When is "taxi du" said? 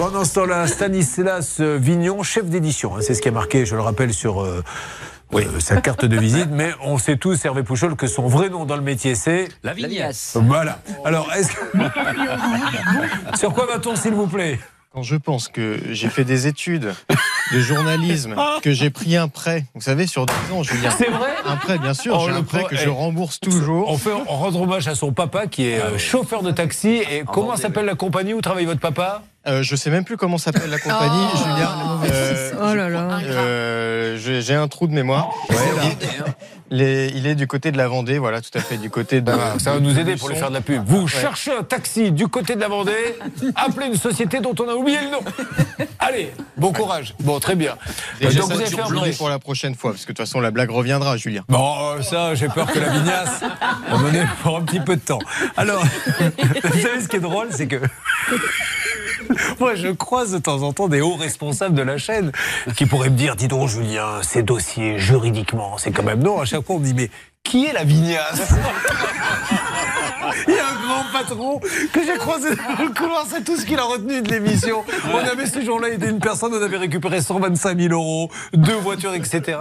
41.64-42.28